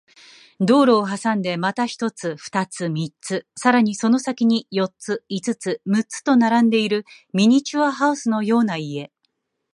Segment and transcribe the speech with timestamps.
[0.59, 9.11] 道路を挟んでまた一つ、二つ、三つ、さらにその先に四つ、五つ、六つと並んでいるミニチュアハウスのような家